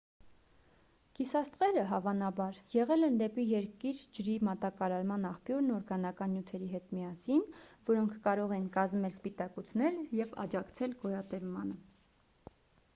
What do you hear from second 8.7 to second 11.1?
կազմել սպիտակուցներ և աջակցել